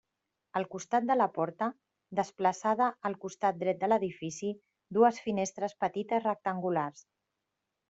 [0.59, 1.67] Al costat de la porta,
[2.19, 4.51] desplaçada al costat dret de l'edifici,
[4.99, 7.09] dues finestres petites rectangulars.